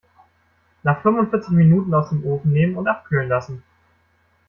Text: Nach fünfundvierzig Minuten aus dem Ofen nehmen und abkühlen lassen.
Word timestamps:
Nach 0.81 0.99
fünfundvierzig 1.03 1.51
Minuten 1.51 1.93
aus 1.93 2.09
dem 2.09 2.25
Ofen 2.25 2.51
nehmen 2.51 2.75
und 2.75 2.87
abkühlen 2.87 3.29
lassen. 3.29 3.61